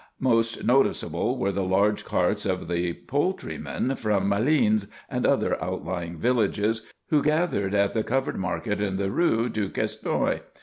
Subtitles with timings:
[0.19, 6.91] Most noticeable were the large carts of the poultrymen from Malines and other outlying villages
[7.09, 10.39] who gathered at the covered market in the Rue Duquesnoy.